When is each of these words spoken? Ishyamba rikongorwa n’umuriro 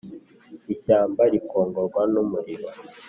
Ishyamba 0.73 1.21
rikongorwa 1.31 2.01
n’umuriro 2.13 2.67